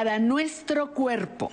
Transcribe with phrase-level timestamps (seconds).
[0.00, 1.52] para nuestro cuerpo,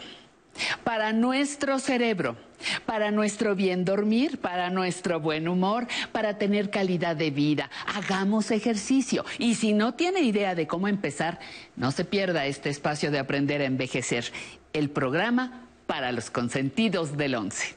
[0.85, 2.37] para nuestro cerebro,
[2.85, 7.69] para nuestro bien dormir, para nuestro buen humor, para tener calidad de vida.
[7.93, 9.25] Hagamos ejercicio.
[9.37, 11.41] Y si no tiene idea de cómo empezar,
[11.75, 14.31] no se pierda este espacio de aprender a envejecer.
[14.71, 17.76] El programa para los consentidos del 11.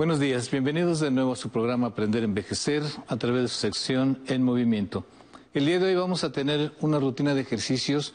[0.00, 3.56] Buenos días, bienvenidos de nuevo a su programa Aprender a Envejecer a través de su
[3.56, 5.04] sección En Movimiento.
[5.52, 8.14] El día de hoy vamos a tener una rutina de ejercicios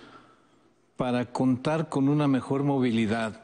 [0.97, 3.43] para contar con una mejor movilidad,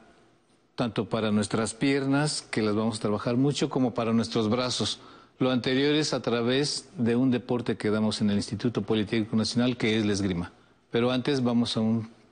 [0.74, 5.00] tanto para nuestras piernas, que las vamos a trabajar mucho, como para nuestros brazos.
[5.38, 9.78] Lo anterior es a través de un deporte que damos en el Instituto Politécnico Nacional,
[9.78, 10.52] que es la esgrima.
[10.90, 11.82] Pero antes vamos a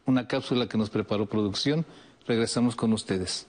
[0.07, 1.85] una cápsula que nos preparó producción.
[2.25, 3.45] Regresamos con ustedes.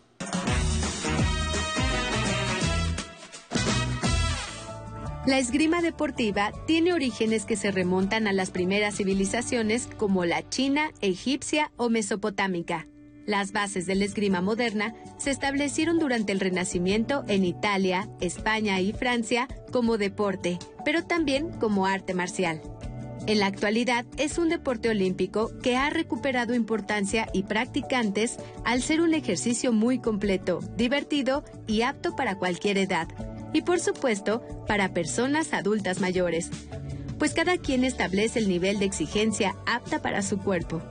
[5.31, 10.91] La esgrima deportiva tiene orígenes que se remontan a las primeras civilizaciones como la china,
[11.03, 12.89] egipcia o mesopotámica.
[13.27, 18.93] Las bases de la esgrima moderna se establecieron durante el Renacimiento en Italia, España y
[18.93, 22.61] Francia como deporte, pero también como arte marcial.
[23.29, 29.01] En la actualidad es un deporte olímpico que ha recuperado importancia y practicantes al ser
[29.01, 33.07] un ejercicio muy completo, divertido y apto para cualquier edad,
[33.53, 36.51] y por supuesto para personas adultas mayores,
[37.19, 40.83] pues cada quien establece el nivel de exigencia apta para su cuerpo.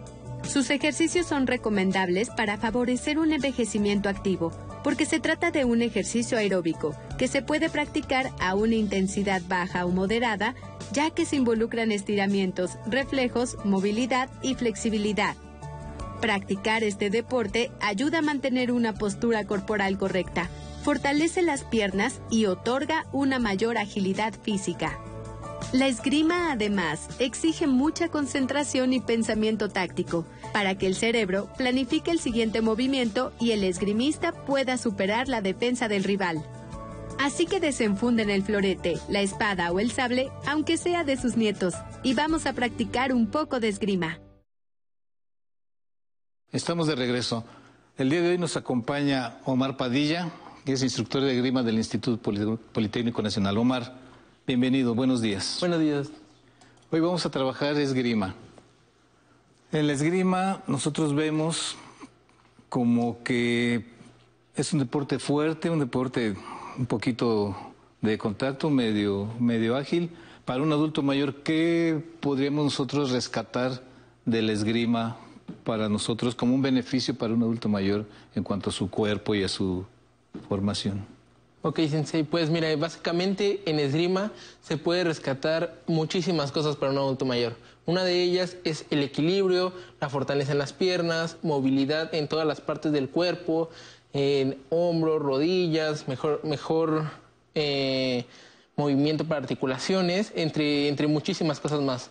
[0.48, 4.52] Sus ejercicios son recomendables para favorecer un envejecimiento activo,
[4.84, 9.86] porque se trata de un ejercicio aeróbico que se puede practicar a una intensidad baja
[9.86, 10.56] o moderada,
[10.94, 15.36] ya que se involucran estiramientos, reflejos, movilidad y flexibilidad.
[16.22, 20.50] Practicar este deporte ayuda a mantener una postura corporal correcta,
[20.84, 25.00] fortalece las piernas y otorga una mayor agilidad física.
[25.72, 32.20] La esgrima además exige mucha concentración y pensamiento táctico para que el cerebro planifique el
[32.20, 36.44] siguiente movimiento y el esgrimista pueda superar la defensa del rival.
[37.20, 41.76] Así que desenfunden el florete, la espada o el sable, aunque sea de sus nietos,
[42.02, 44.20] y vamos a practicar un poco de esgrima.
[46.52, 47.44] Estamos de regreso.
[47.98, 50.32] El día de hoy nos acompaña Omar Padilla,
[50.72, 52.22] es instructor de grima del Instituto
[52.72, 53.58] Politécnico Nacional.
[53.58, 53.96] Omar,
[54.46, 55.58] bienvenido, buenos días.
[55.60, 56.12] Buenos días.
[56.92, 58.36] Hoy vamos a trabajar esgrima.
[59.72, 61.76] En la esgrima nosotros vemos
[62.70, 63.86] como que
[64.56, 66.36] es un deporte fuerte, un deporte
[66.78, 67.56] un poquito
[68.02, 70.12] de contacto, medio, medio ágil.
[70.46, 73.84] Para un adulto mayor, ¿qué podríamos nosotros rescatar
[74.26, 75.18] de la esgrima
[75.64, 78.06] para nosotros como un beneficio para un adulto mayor
[78.36, 79.86] en cuanto a su cuerpo y a su
[80.48, 81.06] formación.
[81.62, 87.26] Ok, Sensei, pues mira, básicamente en esgrima se puede rescatar muchísimas cosas para un adulto
[87.26, 87.56] mayor.
[87.86, 92.62] Una de ellas es el equilibrio, la fortaleza en las piernas, movilidad en todas las
[92.62, 93.70] partes del cuerpo,
[94.14, 97.10] en hombros, rodillas, mejor, mejor
[97.56, 98.26] eh,
[98.78, 102.10] movimiento para articulaciones, entre, entre muchísimas cosas más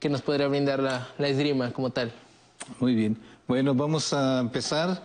[0.00, 2.10] que nos podría brindar la, la esgrima como tal.
[2.80, 3.16] Muy bien.
[3.46, 5.02] Bueno, vamos a empezar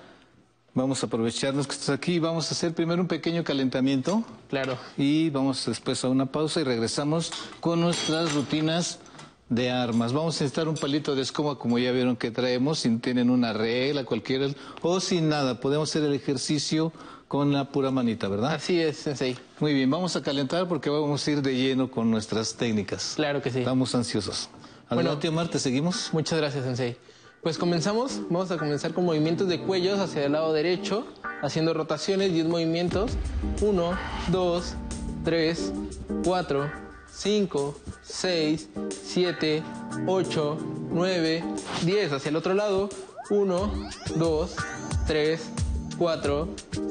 [0.75, 2.19] Vamos a aprovecharnos que estás aquí.
[2.19, 4.25] Vamos a hacer primero un pequeño calentamiento.
[4.49, 4.77] Claro.
[4.97, 7.31] Y vamos después a una pausa y regresamos
[7.61, 8.99] con nuestras rutinas
[9.47, 10.11] de armas.
[10.11, 13.53] Vamos a necesitar un palito de escoba, como ya vieron que traemos, si tienen una
[13.53, 14.47] regla, cualquiera,
[14.81, 15.61] o sin nada.
[15.61, 16.91] Podemos hacer el ejercicio
[17.29, 18.55] con la pura manita, ¿verdad?
[18.55, 19.37] Así es, Sensei.
[19.61, 23.13] Muy bien, vamos a calentar porque vamos a ir de lleno con nuestras técnicas.
[23.15, 23.59] Claro que sí.
[23.59, 24.49] Estamos ansiosos.
[24.89, 26.09] Adelante, bueno, Omar, te seguimos.
[26.11, 26.97] Muchas gracias, Sensei.
[27.45, 31.05] Pues comenzamos, vamos a comenzar con movimientos de cuellos hacia el lado derecho,
[31.43, 33.11] haciendo rotaciones, 10 movimientos.
[33.61, 33.91] 1,
[34.31, 34.75] 2,
[35.23, 35.73] 3,
[36.23, 36.71] 4,
[37.07, 39.63] 5, 6, 7,
[40.07, 40.57] 8,
[40.89, 41.43] 9,
[41.83, 42.13] 10.
[42.13, 42.89] Hacia el otro lado.
[43.29, 44.55] 1, 2,
[45.05, 45.41] 3,
[45.99, 46.47] 4,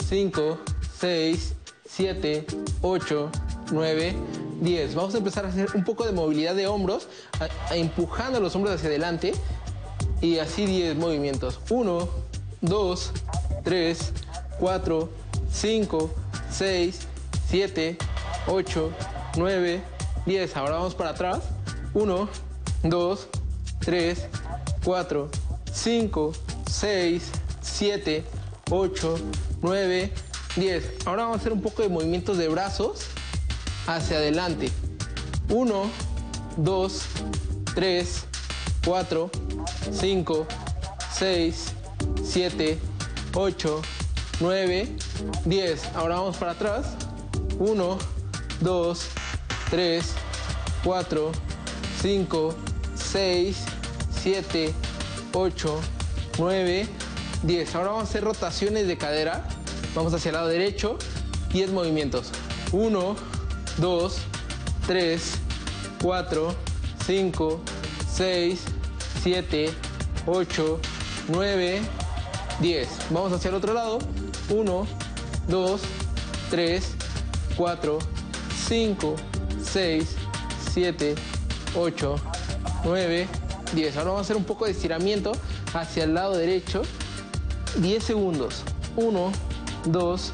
[0.08, 0.58] 5,
[1.00, 1.54] 6,
[1.84, 2.46] 7,
[2.80, 3.30] 8,
[3.72, 4.14] 9,
[4.60, 4.94] 10.
[4.94, 7.08] Vamos a empezar a hacer un poco de movilidad de hombros,
[7.72, 9.34] empujando los hombros hacia adelante
[10.24, 11.60] y así 10 movimientos.
[11.68, 12.08] 1,
[12.62, 13.12] 2,
[13.62, 14.12] 3,
[14.58, 15.10] 4,
[15.52, 16.10] 5,
[16.50, 16.98] 6,
[17.50, 17.98] 7,
[18.46, 18.90] 8,
[19.36, 19.82] 9,
[20.24, 20.56] 10.
[20.56, 21.40] Ahora vamos para atrás.
[21.92, 22.28] 1,
[22.84, 23.28] 2,
[23.80, 24.26] 3,
[24.82, 25.30] 4,
[25.70, 26.32] 5,
[26.70, 27.22] 6,
[27.60, 28.24] 7,
[28.70, 29.16] 8,
[29.60, 30.12] 9,
[30.56, 30.92] 10.
[31.04, 33.08] Ahora vamos a hacer un poco de movimientos de brazos
[33.86, 34.70] hacia adelante.
[35.50, 35.90] 1,
[36.56, 37.02] 2,
[37.74, 38.24] 3,
[38.86, 39.43] 4, 5,
[41.14, 41.72] 6,
[42.24, 42.78] 7,
[43.34, 43.82] 8,
[44.40, 44.96] 9,
[45.44, 45.84] 10.
[45.94, 46.86] Ahora vamos para atrás.
[47.58, 47.98] 1,
[48.60, 49.06] 2,
[49.70, 50.04] 3,
[50.82, 51.32] 4,
[52.02, 52.54] 5,
[52.96, 53.56] 6,
[54.22, 54.74] 7,
[55.32, 55.80] 8,
[56.38, 56.88] 9,
[57.42, 57.74] 10.
[57.74, 59.44] Ahora vamos a hacer rotaciones de cadera.
[59.94, 60.98] Vamos hacia el lado derecho.
[61.52, 62.30] 10 movimientos.
[62.72, 63.16] 1,
[63.78, 64.16] 2,
[64.86, 65.32] 3,
[66.02, 66.54] 4,
[67.06, 67.60] 5,
[68.12, 68.60] 6,
[69.24, 69.70] 7,
[70.26, 70.80] 8,
[71.28, 71.80] 9,
[72.60, 72.88] 10.
[73.08, 73.98] Vamos hacia el otro lado.
[74.50, 74.86] 1,
[75.48, 75.80] 2,
[76.50, 76.90] 3,
[77.56, 77.98] 4,
[78.68, 79.16] 5,
[79.64, 80.16] 6,
[80.74, 81.14] 7,
[81.74, 82.16] 8,
[82.84, 83.28] 9,
[83.74, 83.96] 10.
[83.96, 85.32] Ahora vamos a hacer un poco de estiramiento
[85.72, 86.82] hacia el lado derecho.
[87.78, 88.62] 10 segundos.
[88.96, 89.32] 1,
[89.86, 90.32] 2,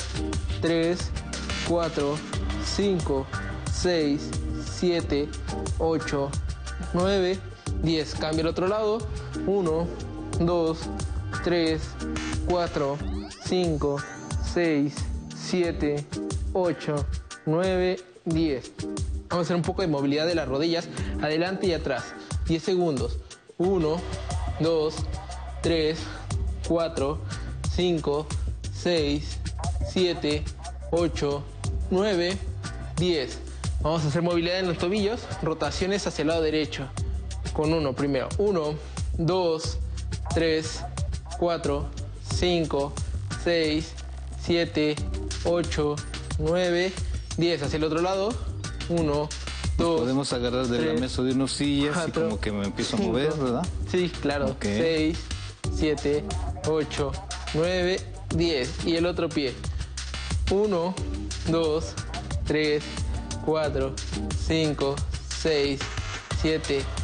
[0.62, 0.98] 3,
[1.68, 2.16] 4,
[2.64, 3.26] 5,
[3.72, 4.30] 6,
[4.80, 5.28] 7,
[5.78, 6.30] 8,
[6.92, 7.38] 9,
[7.82, 8.14] 10.
[8.16, 8.98] Cambia el otro lado.
[9.46, 9.86] 1,
[10.40, 10.78] 2,
[11.44, 11.82] 3,
[12.48, 12.98] 4,
[13.44, 13.96] 5,
[14.52, 14.94] 6,
[15.36, 16.04] 7,
[16.52, 17.06] 8,
[17.46, 18.72] 9, 10.
[19.28, 20.88] Vamos a hacer un poco de movilidad de las rodillas
[21.22, 22.04] adelante y atrás.
[22.46, 23.18] 10 segundos.
[23.58, 24.00] 1,
[24.60, 24.94] 2,
[25.62, 25.98] 3,
[26.66, 27.18] 4,
[27.74, 28.26] 5,
[28.72, 29.38] 6,
[29.92, 30.44] 7,
[30.90, 31.44] 8,
[31.90, 32.38] 9,
[32.96, 33.38] 10.
[33.82, 36.88] Vamos a hacer movilidad en los tobillos, rotaciones hacia el lado derecho.
[37.60, 38.26] Con uno primero.
[38.38, 38.74] 1,
[39.18, 39.78] 2,
[40.32, 40.80] 3,
[41.38, 41.88] 4,
[42.36, 42.92] 5,
[43.44, 43.92] 6,
[44.42, 44.96] 7,
[45.44, 45.96] 8,
[46.38, 46.92] 9,
[47.36, 47.62] 10.
[47.62, 48.30] Hacia el otro lado.
[48.88, 49.28] 1,
[49.76, 50.00] 2.
[50.00, 53.00] Podemos agarrar de la tres, mesa de unos sillas y como que me empiezo a
[53.00, 53.66] mover, ¿verdad?
[53.90, 54.46] Sí, claro.
[54.52, 54.64] Ok.
[54.64, 55.18] 6,
[55.76, 56.24] 7,
[56.66, 57.12] 8,
[57.52, 58.00] 9,
[58.36, 58.86] 10.
[58.86, 59.52] Y el otro pie.
[60.50, 60.94] 1,
[61.50, 61.84] 2,
[62.46, 62.82] 3,
[63.44, 63.94] 4,
[64.46, 64.96] 5,
[65.42, 65.80] 6,
[66.40, 66.99] 7, 8,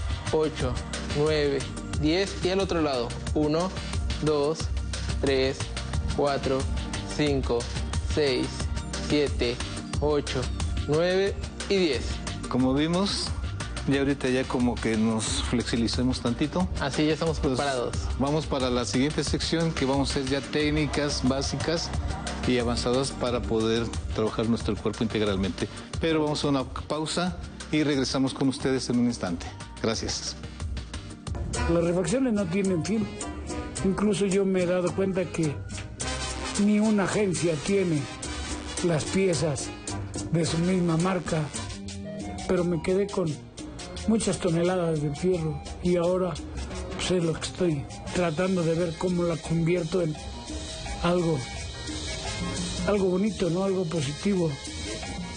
[1.16, 1.58] 9,
[2.00, 2.44] 10.
[2.44, 3.08] Y al otro lado.
[3.34, 3.70] 1,
[4.22, 4.58] 2,
[5.22, 5.56] 3,
[6.16, 6.58] 4,
[7.16, 7.58] 5,
[8.14, 8.46] 6,
[9.08, 9.56] 7,
[10.00, 10.40] 8,
[10.88, 11.34] 9
[11.68, 12.00] y 10.
[12.48, 13.26] Como vimos,
[13.88, 16.68] ya ahorita ya como que nos flexibilizamos tantito.
[16.80, 17.96] Así ya estamos Pues, preparados.
[18.18, 21.90] Vamos para la siguiente sección que vamos a hacer ya técnicas básicas
[22.46, 25.68] y avanzadas para poder trabajar nuestro cuerpo integralmente.
[26.00, 27.36] Pero vamos a una pausa
[27.72, 29.46] y regresamos con ustedes en un instante.
[29.86, 30.34] Gracias.
[31.72, 33.06] Las refacciones no tienen fin.
[33.84, 35.54] Incluso yo me he dado cuenta que
[36.64, 38.00] ni una agencia tiene
[38.82, 39.68] las piezas
[40.32, 41.40] de su misma marca,
[42.48, 43.32] pero me quedé con
[44.08, 46.34] muchas toneladas de fierro y ahora
[46.96, 50.16] pues, es lo que estoy tratando de ver cómo la convierto en
[51.04, 51.38] algo,
[52.88, 53.62] algo bonito, ¿no?
[53.62, 54.50] Algo positivo.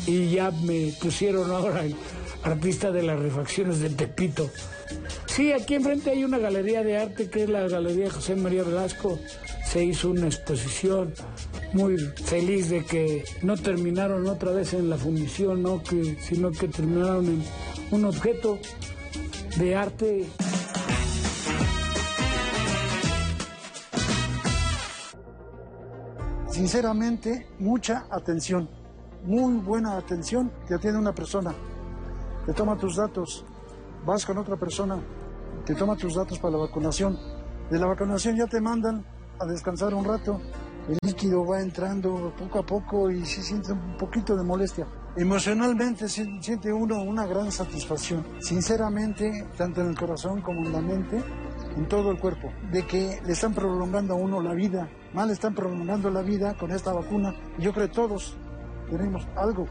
[0.08, 1.96] Y ya me pusieron ahora el
[2.44, 4.50] artista de las refacciones de Tepito.
[5.26, 9.20] Sí, aquí enfrente hay una galería de arte que es la Galería José María Velasco.
[9.66, 11.14] Se hizo una exposición
[11.74, 15.84] muy feliz de que no terminaron otra vez en la fundición, ¿no?
[15.84, 17.44] que, sino que terminaron en
[17.92, 18.60] un objeto
[19.58, 20.28] de arte.
[26.60, 28.68] sinceramente, mucha atención,
[29.24, 31.56] muy buena atención te atiende una persona,
[32.46, 33.46] te toma tus datos,
[34.06, 35.00] vas con otra persona,
[35.66, 37.18] te toma tus datos para la vacunación,
[37.70, 39.06] de la vacunación ya te mandan
[39.40, 40.40] a descansar un rato,
[40.88, 44.88] el líquido va entrando poco a poco y se siente un poquito de molestia.
[45.16, 51.22] Emocionalmente siente uno una gran satisfacción, sinceramente, tanto en el corazón como en la mente,
[51.76, 55.54] en todo el cuerpo, de que le están prolongando a uno la vida, le están
[55.54, 57.36] prolongando la vida con esta vacuna.
[57.58, 58.38] Yo creo que todos
[58.90, 59.66] tenemos algo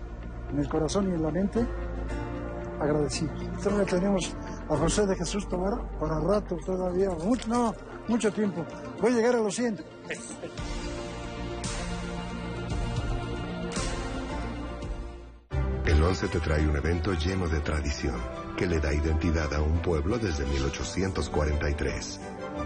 [0.50, 1.66] en el corazón y en la mente
[2.80, 3.62] agradecidos.
[3.62, 4.34] Todavía tenemos
[4.68, 7.10] a José de Jesús Tobar para rato todavía,
[7.48, 7.74] no,
[8.08, 8.64] mucho tiempo.
[9.00, 9.84] Voy a llegar a los 100.
[15.86, 18.16] El 11 te trae un evento lleno de tradición
[18.56, 22.20] que le da identidad a un pueblo desde 1843.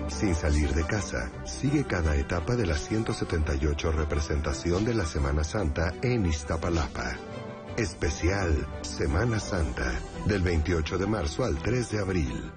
[0.08, 5.94] Sin salir de casa, sigue cada etapa de la 178 representación de la Semana Santa
[6.02, 7.31] en Iztapalapa.
[7.76, 12.52] Especial Semana Santa, del 28 de marzo al 3 de abril.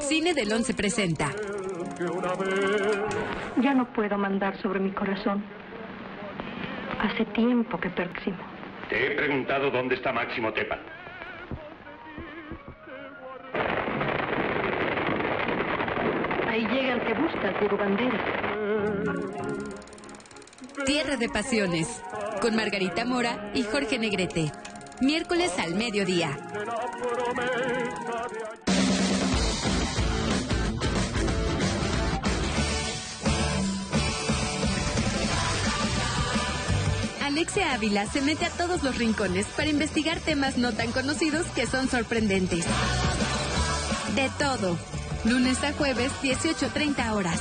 [0.00, 1.30] Cine del 11 presenta
[3.62, 5.44] Ya no puedo mandar sobre mi corazón.
[6.98, 8.36] Hace tiempo que próximo.
[8.88, 10.78] Te he preguntado dónde está Máximo Tepa.
[16.48, 18.20] Ahí llega el que buscas, Diego Banderas.
[20.84, 22.02] Tierra de Pasiones
[22.40, 24.50] con Margarita Mora y Jorge Negrete.
[25.00, 26.36] miércoles al mediodía.
[37.22, 41.66] Alexia Ávila se mete a todos los rincones para investigar temas no tan conocidos que
[41.66, 42.64] son sorprendentes.
[44.14, 44.76] De todo.
[45.24, 47.40] Lunes a jueves, 18.30 horas.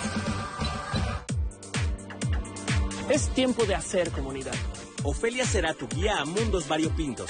[3.09, 4.53] Es tiempo de hacer comunidad.
[5.03, 7.29] Ofelia será tu guía a mundos variopintos.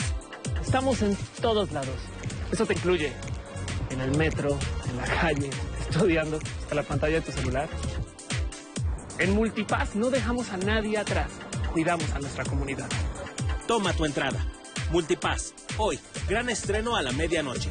[0.62, 1.96] Estamos en todos lados.
[2.52, 3.14] Eso te incluye
[3.92, 4.58] en el metro,
[4.90, 5.50] en la calle,
[5.90, 7.70] estudiando, hasta la pantalla de tu celular.
[9.20, 11.30] En Multipass no dejamos a nadie atrás.
[11.72, 12.90] Cuidamos a nuestra comunidad.
[13.68, 14.44] Toma tu entrada.
[14.92, 15.54] Multipass.
[15.78, 17.70] Hoy, gran estreno a la medianoche.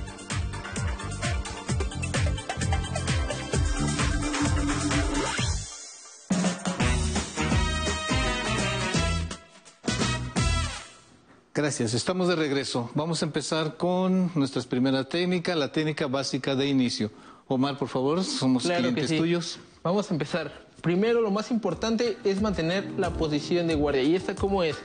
[11.58, 12.88] Gracias, estamos de regreso.
[12.94, 17.10] Vamos a empezar con nuestra primera técnica, la técnica básica de inicio.
[17.48, 19.18] Omar, por favor, somos Claro clientes sí.
[19.18, 19.58] tuyos.
[19.82, 20.52] Vamos a empezar.
[20.82, 24.04] Primero, lo más importante es mantener la posición de guardia.
[24.04, 24.76] ¿Y esta cómo es?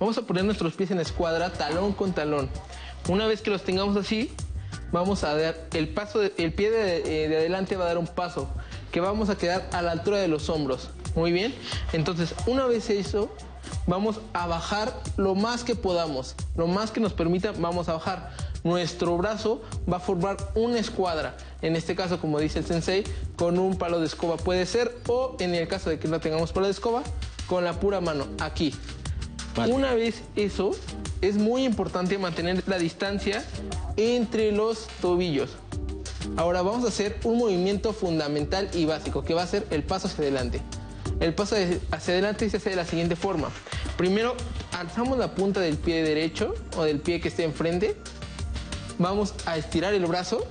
[0.00, 2.48] Vamos a poner nuestros pies en escuadra, talón con talón.
[3.08, 4.32] Una vez que los tengamos así,
[4.90, 7.98] vamos a dar el paso, de- el pie de, eh, de adelante va a dar
[7.98, 8.48] un paso,
[8.90, 10.90] que vamos a quedar a la altura de los hombros.
[11.14, 11.54] Muy bien.
[11.92, 13.30] Entonces, una vez eso,
[13.86, 18.32] vamos a bajar lo más que podamos, lo más que nos permita, vamos a bajar.
[18.64, 23.04] Nuestro brazo va a formar una escuadra, en este caso, como dice el sensei,
[23.36, 26.52] con un palo de escoba puede ser, o en el caso de que no tengamos
[26.52, 27.02] palo de escoba,
[27.46, 28.74] con la pura mano, aquí.
[29.56, 30.72] Una vez eso,
[31.22, 33.42] es muy importante mantener la distancia
[33.96, 35.50] entre los tobillos.
[36.36, 40.08] Ahora vamos a hacer un movimiento fundamental y básico, que va a ser el paso
[40.08, 40.60] hacia adelante.
[41.20, 41.56] El paso
[41.90, 43.48] hacia adelante se hace de la siguiente forma.
[43.96, 44.36] Primero,
[44.72, 47.96] alzamos la punta del pie derecho o del pie que esté enfrente.
[48.98, 50.46] Vamos a estirar el brazo.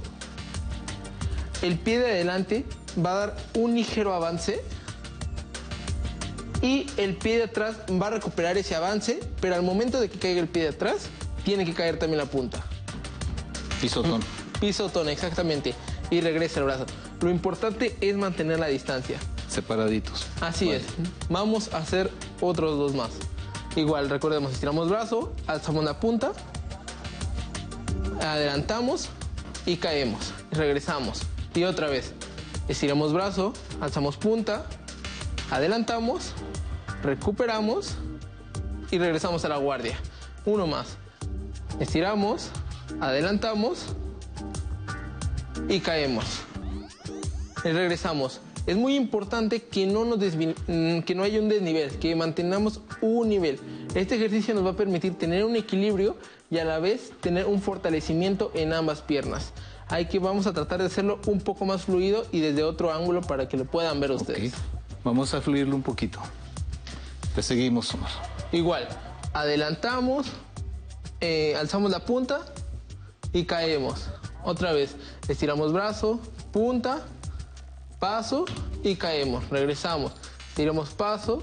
[1.62, 2.66] El pie de adelante
[3.04, 4.62] va a dar un ligero avance.
[6.62, 10.18] Y el pie de atrás va a recuperar ese avance, pero al momento de que
[10.18, 11.10] caiga el pie de atrás,
[11.44, 12.64] tiene que caer también la punta.
[13.80, 14.22] Pisotón.
[14.60, 15.75] Pisotón, exactamente.
[16.10, 16.86] Y regresa el brazo.
[17.22, 19.20] Lo importante es mantener la distancia.
[19.48, 20.25] Separaditos.
[20.42, 20.84] Así es.
[21.30, 22.10] Vamos a hacer
[22.42, 23.12] otros dos más.
[23.75, 26.32] Igual, recordemos, estiramos brazo, alzamos la punta,
[28.22, 29.10] adelantamos
[29.65, 30.34] y caemos.
[30.51, 31.24] Regresamos.
[31.53, 32.13] Y otra vez,
[32.70, 33.51] estiramos brazo,
[33.82, 34.65] alzamos punta,
[35.51, 36.34] adelantamos,
[37.03, 37.96] recuperamos
[38.91, 39.98] y regresamos a la guardia.
[40.46, 40.98] Uno más.
[41.82, 42.51] Estiramos,
[43.01, 43.88] adelantamos
[45.67, 46.25] y caemos.
[47.63, 48.39] Regresamos.
[48.67, 52.81] Es muy importante que no, nos desvi- mm, que no haya un desnivel, que mantengamos
[53.01, 53.60] un nivel.
[53.93, 56.17] Este ejercicio nos va a permitir tener un equilibrio
[56.50, 59.51] y a la vez tener un fortalecimiento en ambas piernas.
[59.88, 63.22] Hay que vamos a tratar de hacerlo un poco más fluido y desde otro ángulo
[63.22, 64.53] para que lo puedan ver ustedes.
[65.03, 66.19] Vamos a fluirlo un poquito.
[67.36, 68.10] Te seguimos, Omar.
[68.51, 68.88] Igual,
[69.34, 70.27] adelantamos,
[71.22, 72.41] eh, alzamos la punta
[73.31, 74.07] y caemos.
[74.43, 74.95] Otra vez,
[75.27, 76.19] estiramos brazo,
[76.51, 77.05] punta,
[78.05, 78.45] paso
[78.83, 79.50] y caemos.
[79.50, 80.12] Regresamos,
[80.55, 81.41] tiramos paso,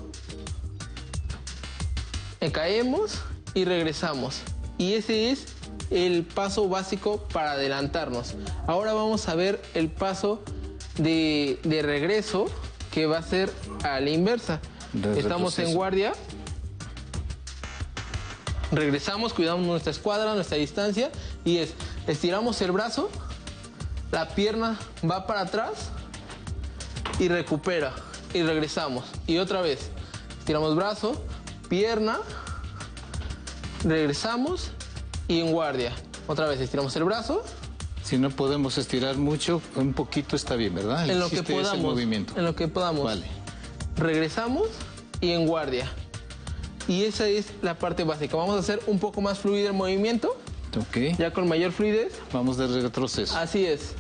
[2.41, 3.21] eh, caemos
[3.53, 4.43] y regresamos.
[4.79, 5.47] Y ese es
[5.91, 8.37] el paso básico para adelantarnos.
[8.69, 10.41] Ahora vamos a ver el paso
[10.99, 12.47] de, de regreso
[12.93, 13.53] que va a ser
[13.83, 14.61] a la inversa.
[15.17, 16.13] Estamos en guardia,
[18.71, 21.11] regresamos, cuidamos nuestra escuadra, nuestra distancia
[21.45, 21.75] y es,
[22.07, 23.11] estiramos el brazo,
[24.13, 25.91] la pierna va para atrás
[27.23, 27.93] y recupera
[28.35, 29.05] y regresamos.
[29.29, 29.91] Y otra vez,
[30.41, 31.23] estiramos brazo,
[31.69, 32.19] pierna,
[33.85, 34.71] regresamos
[35.29, 35.93] y en guardia.
[36.27, 37.45] Otra vez, estiramos el brazo.
[38.03, 41.05] Si no podemos estirar mucho, un poquito está bien, ¿verdad?
[41.05, 41.79] El en lo que podamos.
[41.81, 42.33] movimiento.
[42.37, 43.05] En lo que podamos.
[43.05, 43.25] Vale.
[43.97, 44.69] Regresamos
[45.21, 45.89] y en guardia.
[46.89, 48.37] Y esa es la parte básica.
[48.37, 50.37] Vamos a hacer un poco más fluido el movimiento,
[50.77, 51.17] Ok.
[51.17, 52.15] ya con mayor fluidez.
[52.33, 53.37] Vamos de retroceso.
[53.37, 53.93] Así es.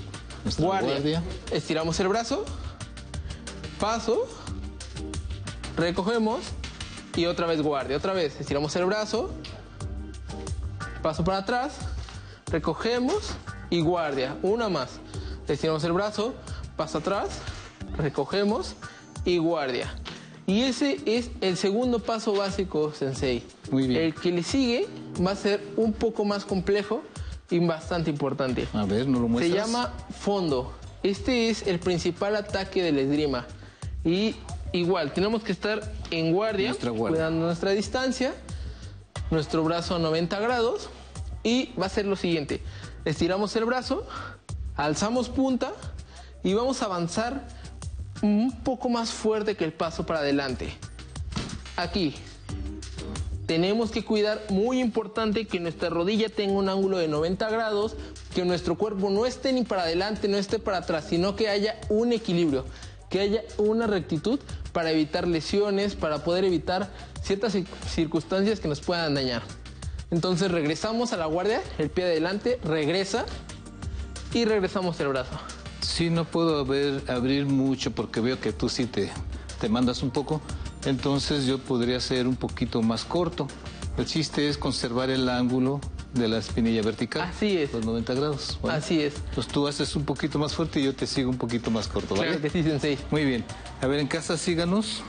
[0.43, 0.91] Nuestra Guardia.
[0.95, 1.23] guardia.
[1.52, 2.45] Estiramos el brazo.
[3.83, 4.29] Paso.
[5.77, 6.39] Recogemos.
[7.17, 7.97] Y otra vez guardia.
[7.97, 8.39] Otra vez.
[8.39, 9.33] Estiramos el brazo.
[11.03, 11.79] Paso para atrás.
[12.47, 13.33] Recogemos.
[13.71, 14.37] Y guardia.
[14.43, 15.01] Una más.
[15.49, 16.33] Estiramos el brazo.
[16.77, 17.41] Paso atrás.
[17.97, 18.77] Recogemos.
[19.25, 19.93] Y guardia.
[20.47, 23.43] Y ese es el segundo paso básico, Sensei.
[23.73, 24.01] Muy bien.
[24.01, 24.87] El que le sigue
[25.27, 27.03] va a ser un poco más complejo
[27.51, 28.69] y bastante importante.
[28.75, 29.67] A ver, ¿no lo Se muestras?
[29.67, 30.73] llama fondo.
[31.03, 33.45] Este es el principal ataque del esgrima.
[34.05, 34.35] Y
[34.73, 37.19] igual, tenemos que estar en guardia, Nuestra guardia.
[37.19, 38.35] cuidando nuestra distancia,
[39.31, 40.89] nuestro brazo a 90 grados
[41.45, 42.61] Y va a ser lo siguiente.
[43.05, 44.07] Estiramos el brazo,
[44.77, 45.73] alzamos punta
[46.45, 47.49] y vamos a avanzar
[48.23, 50.73] un poco más fuerte que el paso para adelante.
[51.77, 52.15] Aquí.
[53.47, 57.97] Tenemos que cuidar, muy importante, que nuestra rodilla tenga un ángulo de 90 grados,
[58.35, 61.79] que nuestro cuerpo no esté ni para adelante, no esté para atrás, sino que haya
[61.89, 62.65] un equilibrio,
[63.12, 64.40] que haya una rectitud
[64.73, 66.88] para evitar lesiones, para poder evitar
[67.23, 67.54] ciertas
[67.87, 69.42] circunstancias que nos puedan dañar.
[70.11, 73.26] Entonces regresamos a la guardia, el pie adelante, regresa
[74.33, 75.38] y regresamos el brazo.
[75.83, 76.66] Sí, no puedo
[77.07, 79.11] abrir mucho porque veo que tú sí te,
[79.61, 80.40] te mandas un poco.
[80.87, 83.47] Entonces yo podría ser un poquito más corto.
[83.99, 85.83] El chiste es conservar el ángulo
[86.14, 87.23] de la espinilla vertical.
[87.23, 87.73] Así es.
[87.73, 88.59] Los 90 grados.
[88.69, 89.14] Así es.
[89.31, 92.14] Entonces tú haces un poquito más fuerte y yo te sigo un poquito más corto,
[92.14, 92.28] ¿vale?
[92.28, 92.99] Claro que sí, sensei.
[93.11, 93.45] Muy bien.
[93.81, 95.02] A ver, en casa síganos.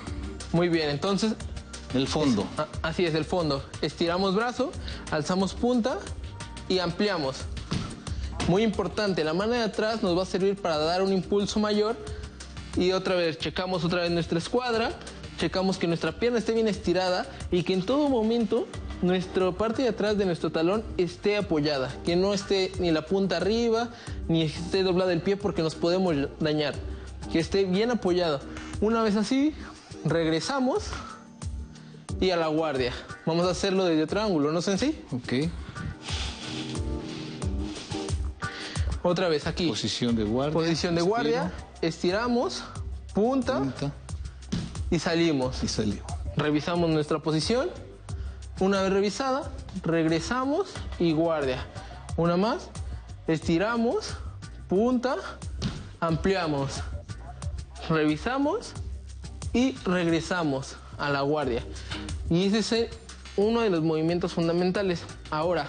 [0.52, 1.34] Muy bien, entonces...
[1.94, 2.48] El fondo.
[2.58, 3.64] Ah, así es, el fondo.
[3.82, 4.72] Estiramos brazo,
[5.12, 6.00] alzamos punta
[6.68, 7.42] y ampliamos.
[8.48, 11.96] Muy importante, la mano de atrás nos va a servir para dar un impulso mayor.
[12.76, 14.92] Y otra vez, checamos otra vez nuestra escuadra,
[15.38, 18.68] checamos que nuestra pierna esté bien estirada y que en todo momento
[19.04, 23.38] nuestra parte de atrás de nuestro talón esté apoyada, que no esté ni la punta
[23.38, 23.90] arriba,
[24.28, 26.74] ni esté doblada el pie porque nos podemos dañar,
[27.32, 28.40] que esté bien apoyado.
[28.82, 29.54] Una vez así,
[30.06, 30.86] regresamos
[32.22, 32.94] y a la guardia.
[33.26, 35.04] Vamos a hacerlo desde otro ángulo, ¿no, Sensei?
[35.12, 35.50] Ok.
[39.04, 39.68] Otra vez aquí.
[39.68, 40.54] Posición de guardia.
[40.54, 41.52] Posición de guardia.
[41.82, 42.64] Estiramos,
[43.14, 43.92] punta, Punta.
[44.90, 45.62] y salimos.
[45.62, 46.02] Y salió.
[46.38, 47.70] Revisamos nuestra posición.
[48.64, 49.52] Una vez revisada,
[49.84, 51.66] regresamos y guardia.
[52.16, 52.70] Una más.
[53.28, 54.16] Estiramos,
[54.70, 55.18] punta,
[56.00, 56.76] ampliamos.
[57.90, 58.72] Revisamos
[59.52, 61.62] y regresamos a la guardia.
[62.30, 62.90] Y ese es el-
[63.36, 65.02] uno de los movimientos fundamentales.
[65.30, 65.68] Ahora,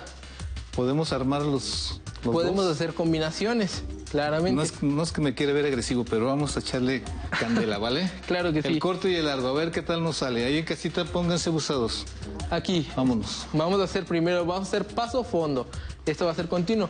[0.76, 2.76] Podemos armar los, los podemos dos?
[2.76, 3.82] hacer combinaciones,
[4.14, 4.54] claramente.
[4.54, 7.02] No es, no es que me quiere ver agresivo, pero vamos a echarle
[7.36, 8.08] candela, ¿vale?
[8.28, 8.68] Claro que sí.
[8.68, 10.44] El corto y el largo, a ver qué tal nos sale.
[10.44, 12.04] Ahí en casita pónganse busados.
[12.48, 12.88] Aquí.
[12.94, 13.46] Vámonos.
[13.52, 15.66] Vamos a hacer primero, vamos a hacer paso fondo.
[16.06, 16.88] Esto va a ser continuo.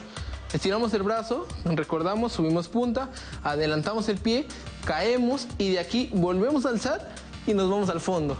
[0.52, 3.08] Estiramos el brazo, recordamos, subimos punta,
[3.42, 4.46] adelantamos el pie,
[4.84, 7.10] caemos y de aquí volvemos a alzar
[7.46, 8.36] y nos vamos al fondo.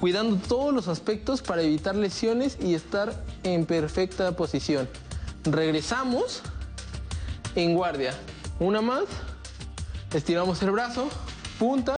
[0.00, 4.88] Cuidando todos los aspectos para evitar lesiones y estar en perfecta posición.
[5.44, 6.42] Regresamos
[7.54, 8.14] en guardia.
[8.60, 9.04] Una más.
[10.12, 11.08] Estiramos el brazo,
[11.58, 11.96] punta,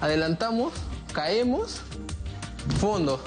[0.00, 0.72] adelantamos,
[1.12, 1.80] caemos,
[2.80, 3.22] fondo.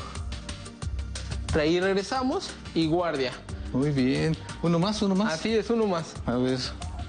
[1.58, 3.32] Ahí regresamos y guardia.
[3.74, 4.36] Muy bien.
[4.62, 5.34] Uno más, uno más.
[5.34, 6.14] Así es, uno más.
[6.26, 6.60] A ver,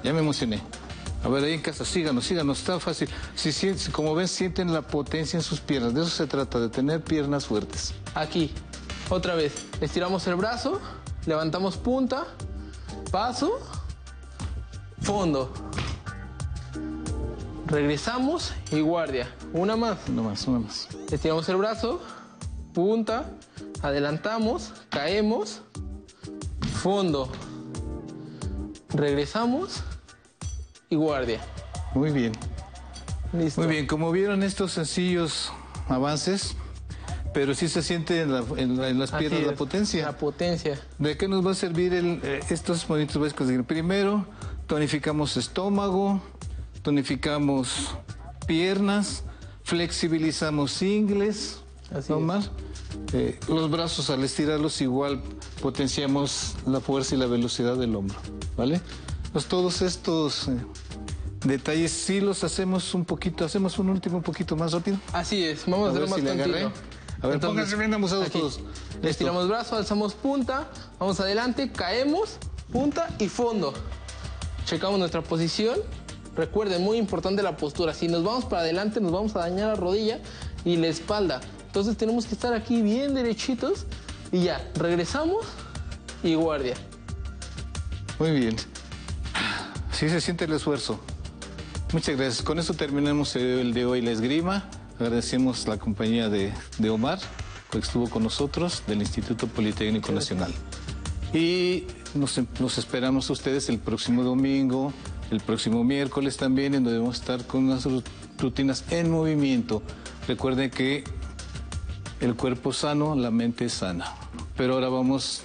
[0.03, 0.61] ya me emocioné.
[1.25, 3.09] A ver, ahí en casa, síganos, síganos, está fácil.
[3.35, 5.93] Si, si- como ven, sienten la potencia en sus piernas.
[5.93, 7.93] De eso se trata, de tener piernas fuertes.
[8.15, 8.53] Aquí.
[9.11, 9.53] Otra vez.
[9.81, 10.81] Estiramos el brazo,
[11.27, 12.27] levantamos punta,
[13.11, 13.59] paso,
[15.01, 15.53] fondo.
[17.67, 19.29] Regresamos y guardia.
[19.53, 19.99] Una más.
[20.09, 20.89] Uno más, uno más.
[21.11, 22.01] Estiramos el brazo,
[22.75, 23.31] punta,
[23.83, 25.63] adelantamos, caemos,
[26.83, 27.31] fondo.
[28.89, 29.83] Regresamos
[30.89, 31.41] y guardia.
[31.95, 32.33] Muy bien.
[33.33, 33.61] Listo.
[33.61, 35.53] Muy bien, como vieron estos sencillos
[35.89, 36.57] avances,
[37.33, 40.07] pero sí se siente en, la- en la- en las piernas la potencia.
[40.07, 40.81] La potencia.
[40.99, 43.47] ¿De qué nos va a servir el, eh, estos movimientos básicos?
[43.69, 44.27] Primero,
[44.71, 46.23] tonificamos estómago,
[46.83, 47.89] tonificamos
[48.47, 49.25] piernas,
[49.65, 51.59] flexibilizamos ingles,
[51.93, 52.13] Así.
[53.13, 55.21] Eh, los brazos al estirarlos igual
[55.61, 58.17] potenciamos la fuerza y la velocidad del hombro,
[58.57, 58.81] ¿vale?
[59.33, 60.57] Pues todos estos eh,
[61.45, 64.99] detalles sí los hacemos un poquito, hacemos un último un poquito más rápido.
[65.13, 66.73] Así es, vamos a, ver más si continuo.
[67.23, 68.39] A ver, pónganse bien abusados aquí.
[68.39, 68.61] todos.
[69.03, 72.39] Estiramos brazo, alzamos punta, vamos adelante, caemos,
[72.71, 73.75] punta y fondo.
[74.71, 75.81] Checamos nuestra posición.
[76.37, 77.93] Recuerden, muy importante la postura.
[77.93, 80.21] Si nos vamos para adelante, nos vamos a dañar la rodilla
[80.65, 81.41] y la espalda.
[81.67, 83.87] Entonces tenemos que estar aquí bien derechitos
[84.31, 85.45] y ya, regresamos
[86.23, 86.77] y guardia.
[88.21, 88.55] Muy bien.
[89.91, 91.01] Sí se siente el esfuerzo.
[91.93, 92.43] Muchas gracias.
[92.43, 94.71] Con eso terminamos el de hoy la esgrima.
[95.01, 97.19] Agradecemos la compañía de, de Omar,
[97.73, 100.55] que estuvo con nosotros, del Instituto Politécnico Nacional.
[101.33, 104.93] Y nos, nos esperamos a ustedes el próximo domingo,
[105.31, 108.03] el próximo miércoles también, en donde vamos a estar con unas ru-
[108.39, 109.83] rutinas en movimiento.
[110.27, 111.05] Recuerden que
[112.21, 114.15] el cuerpo sano, la mente sana.
[114.57, 115.43] Pero ahora vamos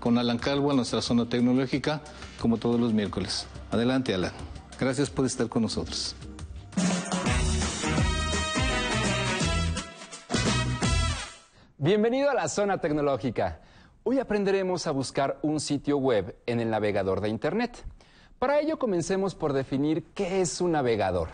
[0.00, 2.02] con Alan Calvo a nuestra zona tecnológica,
[2.40, 3.46] como todos los miércoles.
[3.70, 4.32] Adelante, Alan.
[4.78, 6.16] Gracias por estar con nosotros.
[11.78, 13.60] Bienvenido a la zona tecnológica.
[14.02, 17.84] Hoy aprenderemos a buscar un sitio web en el navegador de Internet.
[18.38, 21.28] Para ello comencemos por definir qué es un navegador.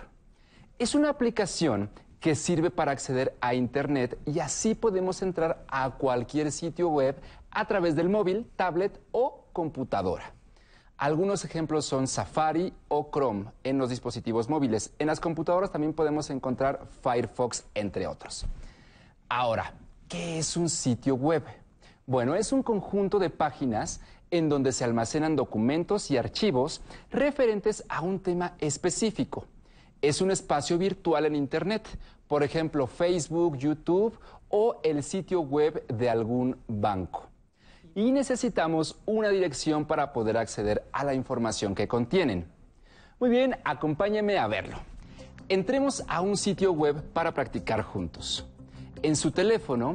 [0.77, 6.51] Es una aplicación que sirve para acceder a Internet y así podemos entrar a cualquier
[6.51, 7.15] sitio web
[7.53, 10.35] a través del móvil, tablet o computadora.
[10.97, 14.93] Algunos ejemplos son Safari o Chrome en los dispositivos móviles.
[14.99, 18.45] En las computadoras también podemos encontrar Firefox, entre otros.
[19.29, 19.73] Ahora,
[20.09, 21.45] ¿qué es un sitio web?
[22.07, 28.01] Bueno, es un conjunto de páginas en donde se almacenan documentos y archivos referentes a
[28.01, 29.47] un tema específico.
[30.01, 31.89] Es un espacio virtual en Internet,
[32.29, 37.29] por ejemplo, Facebook, YouTube o el sitio web de algún banco
[37.97, 42.47] y necesitamos una dirección para poder acceder a la información que contienen.
[43.19, 44.77] Muy bien, acompáñenme a verlo.
[45.49, 48.47] Entremos a un sitio web para practicar juntos.
[49.03, 49.95] En su teléfono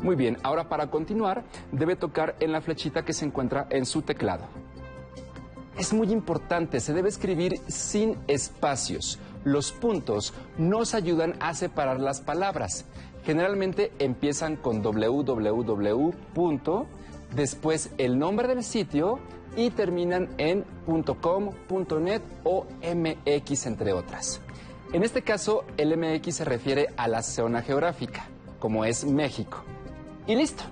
[0.00, 4.02] Muy bien, ahora para continuar debe tocar en la flechita que se encuentra en su
[4.02, 4.44] teclado.
[5.76, 9.18] Es muy importante, se debe escribir sin espacios.
[9.44, 12.84] Los puntos nos ayudan a separar las palabras.
[13.24, 16.12] Generalmente empiezan con www.
[17.34, 19.18] después el nombre del sitio
[19.56, 20.64] y terminan en
[21.20, 21.50] .com,
[22.00, 24.40] .net o MX entre otras.
[24.92, 28.26] En este caso, el MX se refiere a la zona geográfica,
[28.58, 29.62] como es México.
[30.28, 30.62] Y listo,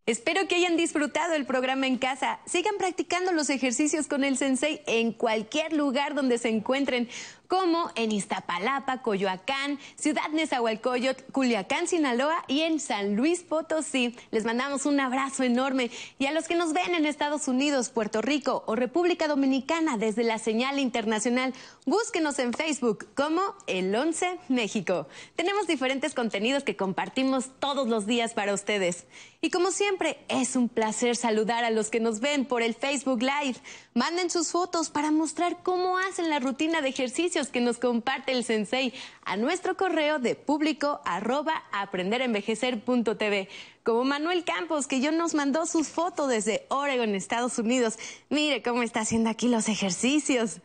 [0.08, 2.40] Espero que hayan disfrutado el programa en casa.
[2.46, 7.10] Sigan practicando los ejercicios con el sensei en cualquier lugar donde se encuentren
[7.50, 14.16] como en Iztapalapa, Coyoacán, Ciudad Nezahualcóyotl, Culiacán, Sinaloa y en San Luis Potosí.
[14.32, 15.90] Les mandamos un abrazo enorme
[16.20, 20.24] y a los que nos ven en Estados Unidos, Puerto Rico o República Dominicana desde
[20.24, 21.54] la señal internacional,
[21.86, 25.08] búsquenos en Facebook como El 11 México.
[25.36, 29.06] Tenemos diferentes contenidos que compartimos todos los días para ustedes.
[29.40, 29.97] Y como siempre,
[30.28, 33.58] es un placer saludar a los que nos ven por el Facebook Live.
[33.94, 38.44] Manden sus fotos para mostrar cómo hacen la rutina de ejercicios que nos comparte el
[38.44, 38.94] sensei
[39.26, 43.50] a nuestro correo de público arroba aprenderenvejecer.tv.
[43.84, 47.98] Como Manuel Campos, que yo nos mandó sus fotos desde Oregon, Estados Unidos.
[48.30, 50.60] Mire cómo está haciendo aquí los ejercicios.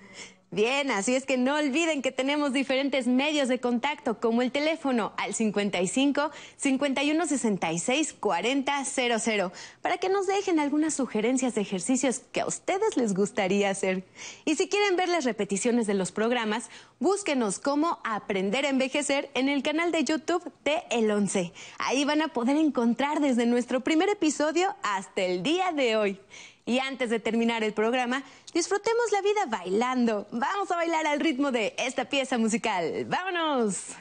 [0.54, 5.14] Bien, así es que no olviden que tenemos diferentes medios de contacto, como el teléfono
[5.16, 12.42] al 55 51 66 40 00, para que nos dejen algunas sugerencias de ejercicios que
[12.42, 14.04] a ustedes les gustaría hacer.
[14.44, 16.68] Y si quieren ver las repeticiones de los programas,
[17.00, 21.50] búsquenos como Aprender a Envejecer en el canal de YouTube de El 11.
[21.78, 26.20] Ahí van a poder encontrar desde nuestro primer episodio hasta el día de hoy.
[26.64, 28.22] Y antes de terminar el programa,
[28.55, 30.27] disfrutemos la vida bailando.
[30.31, 33.07] Vamos a bailar al ritmo de esta pieza musical.
[33.07, 33.96] ¡Vámonos!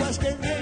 [0.00, 0.53] Más que